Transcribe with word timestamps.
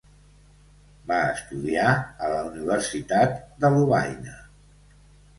Va 1.09 1.17
estudiar 1.33 1.91
a 2.27 2.29
la 2.31 2.39
universitat 2.47 3.35
de 3.65 3.71
Lovaina. 3.75 4.35